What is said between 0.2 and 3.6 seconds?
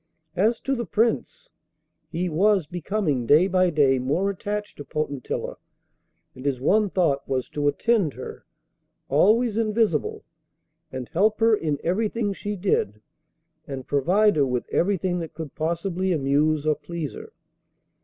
As to the Prince, he was becoming day